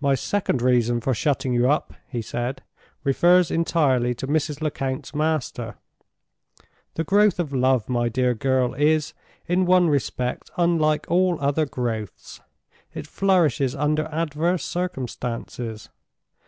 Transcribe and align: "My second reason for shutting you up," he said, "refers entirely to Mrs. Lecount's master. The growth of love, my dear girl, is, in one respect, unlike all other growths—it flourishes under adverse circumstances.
"My 0.00 0.14
second 0.14 0.62
reason 0.62 1.00
for 1.00 1.14
shutting 1.14 1.52
you 1.52 1.68
up," 1.68 1.94
he 2.06 2.22
said, 2.22 2.62
"refers 3.02 3.50
entirely 3.50 4.14
to 4.14 4.28
Mrs. 4.28 4.60
Lecount's 4.60 5.16
master. 5.16 5.74
The 6.94 7.02
growth 7.02 7.40
of 7.40 7.52
love, 7.52 7.88
my 7.88 8.08
dear 8.08 8.34
girl, 8.34 8.72
is, 8.74 9.14
in 9.48 9.66
one 9.66 9.88
respect, 9.88 10.48
unlike 10.56 11.10
all 11.10 11.38
other 11.40 11.66
growths—it 11.66 13.08
flourishes 13.08 13.74
under 13.74 14.04
adverse 14.14 14.64
circumstances. 14.64 15.88